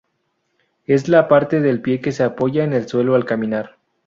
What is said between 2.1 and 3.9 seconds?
se apoya en el suelo al caminar.